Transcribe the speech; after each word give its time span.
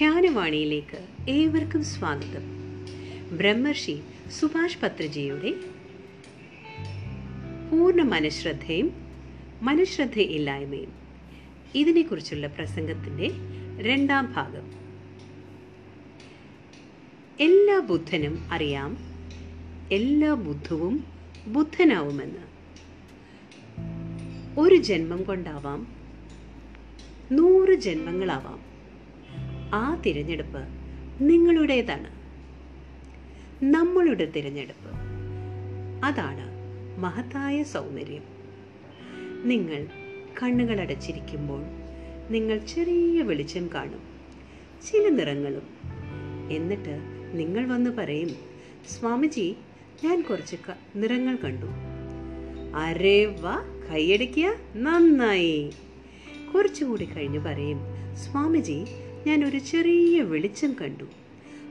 ധ്യാനവാണിയിലേക്ക് 0.00 1.30
ഏവർക്കും 1.30 1.84
സ്വാഗതം. 1.84 2.42
ബ്രഹ്മർഷി 3.36 4.00
സുഭാഷ് 4.40 4.78
പത്രജിയുടെ 4.82 5.54
പൂർണ 7.70 8.02
മനഃശ്രദ്ധയും 8.02 8.92
മനഃശ്രദ്ധയില്ലായ്മയും. 9.62 10.92
ഇതിനെക്കുറിച്ചുള്ള 11.74 12.46
പ്രസംഗത്തിന്റെ 12.46 13.30
രണ്ടാം 13.82 14.32
ഭാഗം. 14.32 14.72
എല്ലാ 17.40 17.78
ബുദ്ധനും 17.78 18.48
അറിയാം 18.52 18.98
എല്ലാ 19.92 20.34
ബുദ്ധവും 20.34 21.04
ബുദ്ധനാവുമെന്ന്. 21.46 22.42
ഒരു 24.60 24.74
ജന്മം 24.74 25.22
കൊണ്ടാവാം 25.24 25.86
നൂറ് 27.32 27.74
ജന്മങ്ങളാവാം. 27.74 28.69
ആ 29.74 29.94
തിരഞ്ഞെടുപ്പ് 30.06 30.68
നിങ്ങളുടേതാണ്. 31.20 32.20
നമ്മളുടെ 33.64 34.24
തിരഞ്ഞെടുപ്പ്. 34.24 34.90
അതാണ് 36.06 36.50
മഹത്തായ 37.00 37.62
സൗന്ദര്യം. 37.62 38.22
നിങ്ങൾ 39.48 39.86
കണ്ണുകളടച്ചിരിക്കുമ്പോൾ 40.42 41.62
നിങ്ങൾ 42.30 42.58
ചെറിയ 42.58 43.22
വെളിച്ചം 43.22 43.70
കാണും. 43.74 44.02
ചില 44.86 45.08
നിറങ്ങളും. 45.08 45.62
എന്നിട്ട് 46.50 47.00
നിങ്ങൾ 47.34 47.66
വന്ന് 47.66 47.90
പറയും 47.90 48.28
സ്വാമിജി 48.88 49.56
ഞാൻ 50.04 50.22
കുറച്ച് 50.22 50.56
നിറങ്ങൾ 50.96 51.36
കണ്ടു. 51.36 51.66
അരേ 52.76 53.24
വാ 53.24 53.64
കൈയടിക്കുക 53.92 54.52
നന്നായി. 54.76 55.70
കുറച്ചുകൂടി 56.54 57.04
കഴിഞ്ഞ് 57.04 57.38
പറയും 57.38 57.80
സ്വാമിജി 58.16 58.84
ഞാൻ 59.26 59.44
ഒരു 59.44 59.58
ചെറിയ 59.58 60.20
വെളിച്ചം 60.20 60.76
കണ്ടു. 60.80 61.04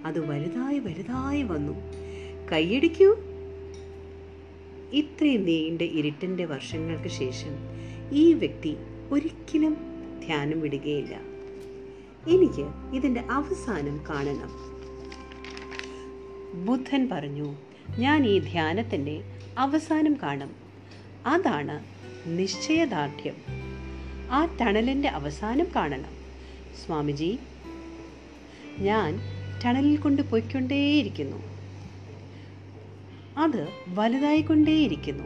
അത് 0.06 0.20
വലുതായി 0.20 0.80
വലുതായി 0.80 1.44
വന്നു. 1.44 1.74
കൈയടിക്കൂ. 2.52 3.16
ഇത്രയും 4.94 5.46
നീണ്ട 5.46 5.82
ഇരുട്ടിന്റെ 5.82 6.46
വർഷങ്ങൾക്ക് 6.46 7.08
ശേഷം 7.08 7.52
ഈ 8.12 8.34
വ്യക്തി 8.34 8.78
ഒരിക്കലും 9.12 9.78
ധ്യാനം 10.26 10.62
വിടുകയില്ല. 10.62 11.16
എനിക്ക് 12.30 12.96
ഇതിന്റെ 12.96 13.22
അവസാനം 13.32 14.04
കാണണം. 14.10 14.70
ബുദ്ധൻ 16.66 17.10
പറഞ്ഞു 17.12 17.56
ഞാൻ 18.00 18.26
ഈ 18.26 18.40
ധ്യാനത്തിന്റെ 18.40 19.24
അവസാനം 19.58 20.18
കാണും. 20.24 20.52
അതാണ് 21.26 21.86
നിശ്ചയദാർഢ്യം. 22.40 23.34
ആ 24.32 24.58
ടണലിന്റെ 24.62 25.08
അവസാനം 25.08 25.68
കാണണം. 25.76 26.19
സ്വാമിജി. 26.76 27.40
ഞാൻ 28.80 29.20
ടണലിൽ 29.66 29.98
കൊണ്ട് 29.98 30.22
പൊയ്ക്കൊണ്ടേയിരിക്കുന്നു. 30.22 31.38
അത് 33.38 33.68
വലുതായിക്കൊണ്ടേയിരിക്കുന്നു 33.88 35.24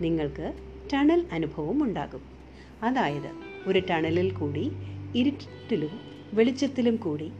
നിങ്ങൾക്ക് 0.00 0.52
ടണൽ 0.92 1.26
അനുഭവം 1.32 1.82
ഉണ്ടാകും. 1.82 2.22
അതായത് 2.82 3.30
ഒരു 3.66 3.78
ടണലിൽ 3.90 4.30
കൂടി 4.30 4.72
ഇരുട്ടിലും 5.14 6.00
വെളിച്ചത്തിലും 6.34 6.96
കൂടി 6.96 7.32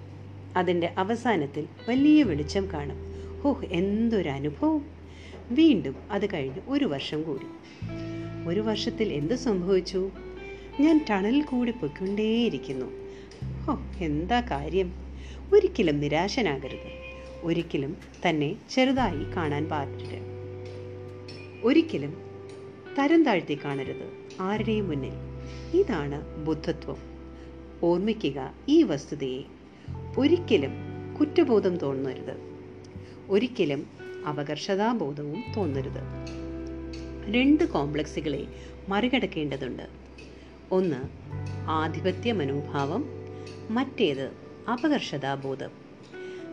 അതിന്റെ 0.57 0.95
അവസാനത്തിൽ 0.99 1.69
വലിയ 1.89 2.23
വെളിച്ചം 2.23 2.69
കാണും. 2.73 2.97
ഓഹ് 3.47 3.65
എന്തൊരു 3.65 4.29
അനുഭവം! 4.29 4.85
വീണ്ടും 5.51 5.97
അത് 6.11 6.33
കഴിഞ്ഞ് 6.35 6.61
ഒരു 6.69 6.85
വർഷം 6.85 7.23
കൂടി. 7.23 7.47
ഒരു 8.49 8.61
വർഷത്തിൽ 8.61 9.13
എന്ത് 9.13 9.35
സംഭവിച്ചു? 9.35 10.11
ഞാൻ 10.81 11.05
ടണലിൽ 11.11 11.43
കൂടി 11.43 11.71
പൊയ്ക്കൊണ്ടേയിരിക്കുന്നു. 11.71 13.04
ഓ 13.71 13.75
എന്താ 14.01 14.41
കാര്യം? 14.41 14.93
ഒരിക്കലും 15.53 16.01
നിരാശനാകരുത്. 16.01 17.05
ഒരിക്കലും 17.43 17.97
തന്നെ 18.29 18.57
ചെറുതായി 18.71 19.37
കാണാൻ 19.37 19.69
പാടില്ല. 19.69 20.11
ഒരിക്കലും 21.65 22.17
തരം 22.99 23.25
താഴ്ത്തി 23.25 23.59
കാണരുത് 23.65 24.13
ആരുടെയും 24.41 24.89
മുന്നിൽ. 24.89 25.13
ഇതാണ് 25.81 26.47
ബുദ്ധത്വം. 26.47 26.97
ഓർമ്മിക്കുക 27.83 28.55
ഈ 28.69 28.83
വസ്തുതയെ. 28.83 29.43
ഒരിക്കലും 30.19 30.71
കുറ്റബോധം 31.21 31.77
തോന്നരുത്. 31.77 32.37
ഒരിക്കലും 33.29 33.87
അപകർഷതാബോധവും 34.29 35.45
തോന്നരുത്. 35.57 36.01
രണ്ട് 37.31 37.65
കോംപ്ലക്സുകളെ 37.65 38.47
മറികടക്കേണ്ടതുണ്ട്. 38.89 39.83
ഒന്ന് 40.73 41.09
ആധിപത്യ 41.71 42.33
മനോഭാവം. 42.33 43.24
മറ്റേത് 43.71 44.33
അപകർഷതാബോധം. 44.73 45.71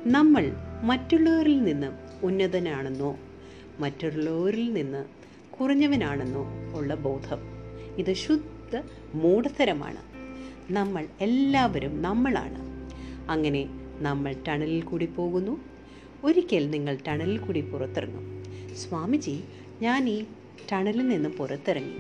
നമ്മൾ 0.06 0.52
മറ്റുള്ളവരിൽ 0.84 1.64
നിന്ന് 1.64 1.88
ഉന്നതനാണെന്നോ 2.26 3.18
മറ്റുള്ളവരിൽ 3.80 4.74
നിന്ന് 4.74 5.06
കുറഞ്ഞവനാണെന്നോ 5.60 6.46
ഉള്ള 6.76 6.96
ബോധം. 6.96 7.38
ഇത് 7.98 8.14
ശുദ്ധ 8.14 8.82
മൂഢത്തരമാണ്. 9.14 9.98
നമ്മൾ 10.74 11.08
എല്ലാവരും 11.22 12.02
നമ്മളാണ്. 12.02 12.58
അങ്ങനെ 13.32 13.70
നമ്മൾ 14.00 14.36
ടണലിൽ 14.48 14.82
കൂടി 14.82 15.06
പോകുന്നു. 15.06 15.62
ഒരിക്കൽ 16.24 16.70
നിങ്ങൾ 16.70 16.98
ടണലിൽ 17.08 17.38
കൂടി 17.38 17.62
പുറത്തിറങ്ങും. 17.62 18.46
സ്വാമിജി 18.76 19.44
ഞാൻ 19.82 20.10
ഈ 20.10 20.26
ടണലിൽ 20.72 21.08
നിന്ന് 21.08 21.30
പുറത്തിറങ്ങി. 21.30 21.98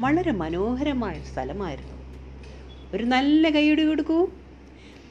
വളരെ 0.00 0.32
മനോഹരമായ 0.32 1.22
സ്ഥലമായിരുന്നു. 1.22 1.95
ഒരു 2.94 3.04
നല്ല 3.04 3.50
കൈയ്യടി 3.50 3.84
കൊടുക്കൂ. 3.84 4.28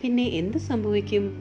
പിന്നെ 0.01 0.23
എന്ത് 0.23 0.57
സംഭവിക്കും? 0.57 1.31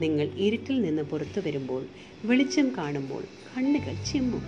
നിങ്ങൾ 0.00 0.30
ഇരുട്ടിൽ 0.36 0.80
നിന്ന് 0.80 1.02
പുറത്തു 1.02 1.40
വരുമ്പോൾ 1.40 1.86
വെളിച്ചം 2.24 2.72
കാണുമ്പോൾ 2.78 3.22
കണ്ണുകൾ 3.22 4.04
ചിമ്മും. 4.04 4.42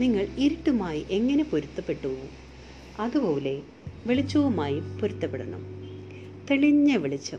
നിങ്ങൾ 0.00 0.28
ഇരുട്ടുമായി 0.38 1.06
എങ്ങനെ 1.10 1.44
പൊരുത്തപ്പെട്ടുവോ 1.44 2.28
അതുപോലെ 2.98 3.62
വെളിച്ചവുമായി 4.06 4.80
പൊരുത്തപ്പെടണം. 4.80 5.66
തെളിഞ്ഞ 6.50 6.96
വെളിച്ചം 6.96 7.38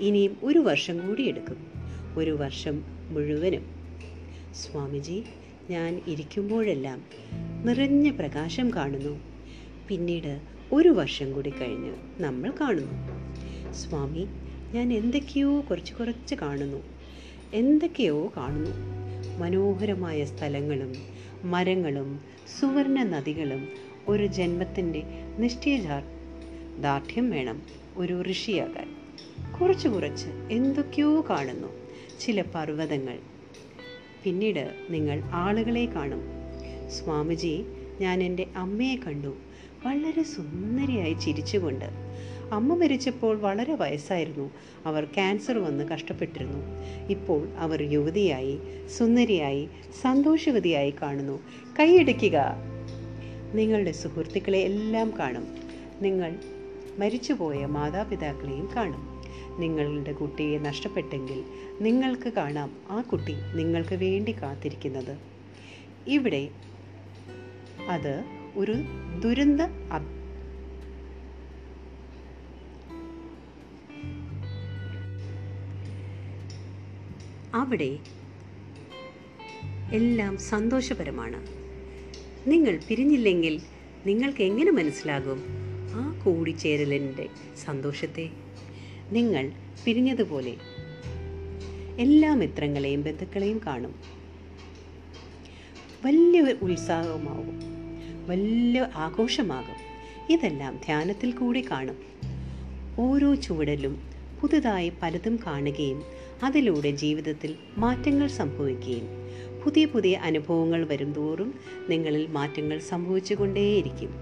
ഇനിയും 0.00 0.36
ഒരു 0.42 0.58
വർഷം 0.58 1.08
കൂടി 1.08 1.22
എടുക്കും. 1.22 1.56
ഒരു 2.16 2.30
വർഷം 2.30 2.82
മുഴുവനും. 3.10 3.66
സ്വാമിജി 4.54 5.22
ഞാൻ 5.70 6.00
ഇരിക്കുമ്പോഴെല്ലാം 6.06 7.02
നിറഞ്ഞ 7.64 8.10
പ്രകാശം 8.10 8.74
കാണുന്നു. 8.74 9.20
പിന്നീട് 9.88 10.53
ഒരു 10.74 10.88
വർഷം 10.88 11.32
കൂടി 11.32 11.50
കഴിഞ്ഞ് 11.50 11.94
നമ്മൾ 12.18 12.52
കാണുന്നു. 12.60 12.92
സ്വാമി 13.72 14.26
ഞാൻ 14.74 14.92
എന്തൊക്കെയോ 14.92 15.60
കുറച്ച് 15.60 15.94
കുറച്ച് 15.94 16.34
കാണുന്നു. 16.34 16.82
എന്തൊക്കെയോ 17.54 18.32
കാണുന്നു. 18.36 18.70
മനോഹരമായ 19.38 20.24
സ്ഥലങ്ങളും 20.24 20.92
മരങ്ങളും 21.44 22.20
സുവർണ 22.60 23.02
നദികളും 23.02 23.68
ഒരു 24.08 24.26
ജന്മത്തിന്റെ 24.26 25.02
നിശ്ചയദാർ 25.38 26.02
ദാർഢ്യം 26.82 27.30
വേണം 27.30 27.62
ഒരു 27.96 28.22
ഋഷിയാകാൻ. 28.30 28.96
കുറച്ച് 29.60 29.88
കുറച്ച് 29.88 30.26
എന്തൊക്കെയോ 30.50 31.24
കാണുന്നു. 31.30 31.68
ചില 32.20 32.42
പർവതങ്ങൾ. 32.54 33.18
പിന്നീട് 34.24 34.74
നിങ്ങൾ 34.90 35.22
ആളുകളെ 35.32 35.86
കാണും. 35.86 36.22
സ്വാമിജി 36.90 37.64
ഞാൻ 38.00 38.22
എന്റെ 38.22 38.46
അമ്മയെ 38.56 38.96
കണ്ടു. 38.96 39.36
വളരെ 39.84 40.22
സുന്ദരിയായി 40.22 41.14
ചിരിച്ചുകൊണ്ട്. 41.14 41.84
അമ്മ 42.52 42.74
മരിച്ചപ്പോൾ 42.74 43.38
വളരെ 43.38 43.74
വയസ്സായിരുന്നു. 43.74 44.50
അവർ 44.86 45.04
ക്യാൻസർ 45.04 45.58
വന്ന് 45.58 45.84
കഷ്ടപ്പെട്ടിരുന്നു. 45.84 46.58
ഇപ്പോൾ 47.10 47.48
അവർ 47.56 47.82
യുവതിയായി 47.82 48.58
സുന്ദരിയായി 48.98 49.68
സന്തോഷവതിയായി 50.02 50.94
കാണുന്നു. 51.02 51.40
കൈയടിക്കുക 51.80 52.40
നിങ്ങളുടെ 53.54 53.92
സുഹൃത്തുക്കളെ 53.92 54.58
എല്ലാം 54.58 55.12
കാണും. 55.18 55.46
നിങ്ങൾ 56.02 56.38
മരിച്ചുപോയ 56.98 57.66
മാതാപിതാക്കളെയും 57.66 58.68
കാണും. 58.76 59.24
നിങ്ങളുടെ 59.60 60.12
കുട്ടിയെ 60.12 60.58
നഷ്ടപ്പെട്ടെങ്കിൽ 60.58 61.44
നിങ്ങൾക്ക് 61.80 62.32
കാണാം 62.32 62.76
ആ 62.90 63.00
കുട്ടി 63.00 63.34
നിങ്ങൾക്ക് 63.54 63.94
വേണ്ടി 63.94 64.32
കാത്തിരിക്കുന്നത്. 64.32 65.18
ഇവിടെ 66.06 66.48
അത് 67.88 68.24
ഒരു 68.56 68.74
ദുരന്ത 69.24 69.60
അവിടെ 77.54 77.98
എല്ലാം 79.92 80.38
സന്തോഷപരമാണ്. 80.38 81.46
നിങ്ങൾ 82.50 82.80
പിരിഞ്ഞില്ലെങ്കിൽ 82.88 83.62
നിങ്ങൾക്ക് 84.06 84.42
എങ്ങനെ 84.42 84.70
മനസ്സിലാകും? 84.70 85.42
ആ 85.94 86.22
കൂടിച്ചേരലിന്റെ 86.24 87.28
സന്തോഷത്തെ. 87.64 88.30
നിങ്ങൾ 89.12 89.52
പിരിഞ്ഞതുപോലെ 89.84 90.56
എല്ലാ 91.98 92.34
മിത്രങ്ങളെയും 92.34 93.02
ബന്ധുക്കളെയും 93.02 93.60
കാണും. 93.66 93.94
വലിയ 96.04 96.40
ഒരു 96.40 96.56
ഉത്സാഹമാകും 96.62 97.73
വലിയ 98.26 98.86
ആഘോഷമാകും. 98.94 99.94
ഇതെല്ലാം 100.32 100.80
ധ്യാനത്തിൽ 100.86 101.32
കൂടി 101.32 101.70
കാണും. 101.70 101.96
ഓരോ 102.98 103.34
ചുവടലും 103.34 104.02
പുതുതായി 104.40 104.92
പലതും 105.02 105.38
കാണുകയും 105.46 106.02
അതിലൂടെ 106.42 106.90
ജീവിതത്തിൽ 106.90 107.54
മാറ്റങ്ങൾ 107.76 108.26
സംഭവിക്കുകയും 108.26 109.08
പുതിയ 109.64 109.84
പുതിയ 109.84 110.16
അനുഭവങ്ങൾ 110.16 110.86
വരുംതോറും 110.86 111.54
നിങ്ങളിൽ 111.88 112.26
മാറ്റങ്ങൾ 112.26 112.78
സംഭവിച്ചുകൊണ്ടേയിരിക്കും. 112.78 114.14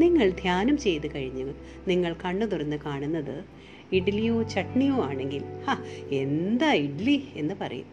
നിങ്ങൾ 0.00 0.30
ധ്യാനം 0.30 0.78
ചെയ്ത് 0.78 1.14
കഴിഞ്ഞ്. 1.14 1.54
നിങ്ങൾ 1.88 2.16
കണ്ണു 2.24 2.46
തുറന്ന് 2.46 2.76
കാണുന്നത് 2.76 3.44
ഇഡ്ഡലിയോ 3.92 4.42
ചട്നിയോ 4.42 5.04
ആണെങ്കിൽ 5.04 5.42
ഹാ 5.64 5.84
എന്താ 6.10 6.72
ഇഡ്ഡലി 6.72 7.24
എന്ന് 7.34 7.54
പറയും. 7.60 7.86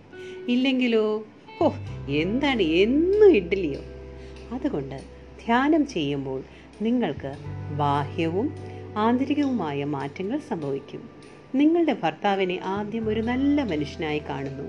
ഇല്ലെങ്കിലോ 0.47 1.23
ഓ 1.61 1.69
എന്താണ് 2.09 2.61
എന്നും 2.61 3.35
ഇഡ്ഡലിയോ? 3.35 3.81
അതുകൊണ്ട് 4.55 5.16
ധ്യാനം 5.47 5.87
ചെയ്യുമ്പോൾ 5.87 6.43
നിങ്ങൾക്ക് 6.81 7.35
ബാഹ്യവും 7.77 8.55
ആന്തരികവുമായ 8.97 9.83
മാറ്റങ്ങൾ 9.83 10.39
സംഭവിക്കും. 10.39 11.09
നിങ്ങളുടെ 11.55 11.97
ഭർത്താവിനെ 12.03 12.59
ആദ്യം 12.63 13.09
ഒരു 13.09 13.21
നല്ല 13.21 13.63
മനുഷ്യനായി 13.63 14.19
കാണുന്നു. 14.19 14.63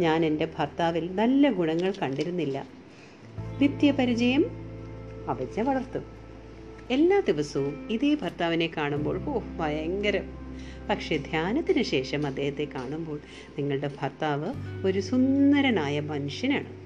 ഞാൻ 0.00 0.26
എന്റെ 0.26 0.48
ഭർത്താവിൽ 0.58 1.14
നല്ല 1.14 1.50
ഗുണങ്ങൾ 1.50 1.92
കണ്ടിരുന്നില്ല. 2.02 2.66
നിത്യപരിചയം 3.62 4.44
അവജ്ഞ 5.28 5.62
വളർത്തും. 5.62 6.04
എല്ലാ 6.90 7.20
ദിവസവും 7.20 7.88
ഇതേ 7.90 8.14
ഭർത്താവിനെ 8.14 8.70
കാണുമ്പോൾ 8.76 9.22
ഓ 9.28 9.40
ഭയങ്കരം. 9.60 10.30
പക്ഷേ 10.90 11.16
ധ്യാനത്തിന് 11.16 11.82
ശേഷം 11.82 12.26
അദ്ദേഹത്തെ 12.26 12.64
കാണുമ്പോൾ 12.64 13.20
നിങ്ങളുടെ 13.58 13.90
ഭർത്താവ് 14.02 14.52
ഒരു 14.86 15.00
സുന്ദരനായ 15.00 16.00
മനുഷ്യനാണ്. 16.00 16.83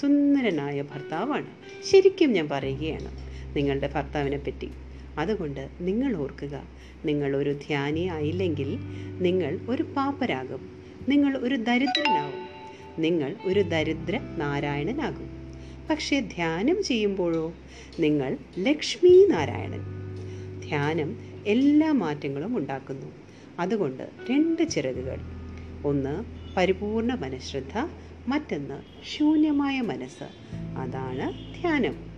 സുന്ദരനായ 0.00 0.82
ഭർത്താവാണ്. 0.82 1.46
ശരിക്കും 1.90 2.32
ഞാൻ 2.32 2.48
പറയുകയാണ് 2.48 3.16
നിങ്ങളുടെ 3.56 3.90
ഭർത്താവിനെ 3.94 4.38
പറ്റി 4.38 4.70
അതുകൊണ്ട് 5.18 5.68
നിങ്ങൾ 5.80 6.16
ഓർക്കുക 6.16 6.62
നിങ്ങൾ 7.04 7.36
ഒരു 7.36 7.52
ധ്യാനി 7.52 8.00
ആയില്ലെങ്കിൽ 8.00 8.78
നിങ്ങൾ 9.20 9.60
ഒരു 9.68 9.82
പാപ്പരാകും 9.82 10.82
നിങ്ങൾ 11.08 11.36
ഒരു 11.36 11.54
ദരിദ്രനാകും 11.54 12.54
നിങ്ങൾ 12.98 13.36
ഒരു 13.44 13.60
ദരിദ്ര 13.60 14.20
നാരായണനാകും. 14.38 15.44
പക്ഷേ 15.90 16.20
ധ്യാനം 16.20 16.82
ചെയ്യുമ്പോഴോ? 16.82 17.54
നിങ്ങൾ 18.00 18.38
ലക്ഷ്മി 18.58 19.26
നാരായണൻ. 19.30 19.80
ധ്യാനം 20.68 21.20
എല്ലാ 21.46 21.92
മാറ്റങ്ങളും 21.92 22.56
ഉണ്ടാക്കുന്നു. 22.56 23.06
അതുകൊണ്ട് 23.58 24.02
രണ്ട് 24.30 24.68
ചിറകുകൾ. 24.68 25.18
ഒന്ന് 25.84 26.24
പരിപൂർണ 26.56 27.14
മനഃശ്രദ്ധ 27.14 27.88
മറ്റൊന്ന് 28.28 28.82
ശൂന്യമായ 29.02 29.80
മനസ്സ്. 29.80 30.24
അതാണ് 30.78 31.32
ധ്യാനം. 31.60 32.13